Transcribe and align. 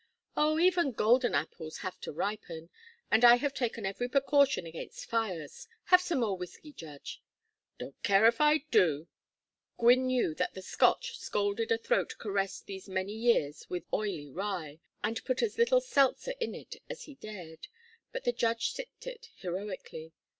"Oh, 0.35 0.57
even 0.57 0.93
golden 0.93 1.35
apples 1.35 1.77
have 1.85 1.99
to 2.01 2.11
ripen. 2.11 2.71
And 3.11 3.23
I 3.23 3.35
have 3.35 3.53
taken 3.53 3.85
every 3.85 4.09
precaution 4.09 4.65
against 4.65 5.05
fires. 5.07 5.67
Have 5.83 6.01
some 6.01 6.21
more 6.21 6.35
whiskey, 6.35 6.73
Judge." 6.73 7.21
"Don't 7.77 8.01
care 8.01 8.25
if 8.25 8.41
I 8.41 8.65
do." 8.71 9.07
Gwynne 9.77 10.07
knew 10.07 10.33
that 10.33 10.55
the 10.55 10.63
Scotch 10.63 11.19
scalded 11.19 11.71
a 11.71 11.77
throat 11.77 12.15
caressed 12.17 12.65
these 12.65 12.89
many 12.89 13.13
years 13.13 13.69
with 13.69 13.83
the 13.91 13.95
oily 13.97 14.27
rye, 14.31 14.79
and 15.03 15.23
put 15.23 15.43
as 15.43 15.59
little 15.59 15.81
seltzer 15.81 16.33
in 16.39 16.55
it 16.55 16.77
as 16.89 17.03
he 17.03 17.13
dared. 17.13 17.67
But 18.11 18.23
the 18.23 18.33
judge 18.33 18.71
sipped 18.71 19.05
it 19.05 19.29
heroically. 19.35 20.13